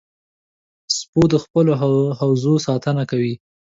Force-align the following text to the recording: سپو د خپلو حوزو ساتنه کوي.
سپو 0.97 1.21
د 1.31 1.33
خپلو 1.43 1.71
حوزو 2.19 2.53
ساتنه 2.65 3.03
کوي. 3.11 3.33